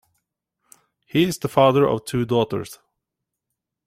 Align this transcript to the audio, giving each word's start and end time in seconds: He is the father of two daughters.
He 1.05 1.25
is 1.25 1.37
the 1.37 1.47
father 1.47 1.87
of 1.87 2.05
two 2.05 2.25
daughters. 2.25 2.79